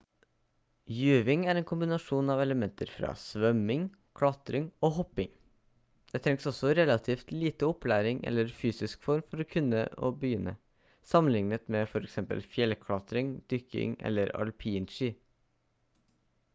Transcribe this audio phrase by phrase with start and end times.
[0.99, 3.83] juving er en kombinasjon av elementer fra svømming
[4.21, 5.29] klatring og hopping–
[6.15, 9.83] det trengs også relativt lite opplæring eller fysisk form for å kunne
[10.25, 10.55] begynne
[11.13, 12.17] sammenlignet med f.eks.
[12.57, 15.13] fjellklatring dykking eller alpinski